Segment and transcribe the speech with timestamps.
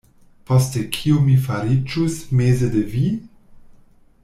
[0.51, 3.07] Poste kio mi fariĝus meze de vi?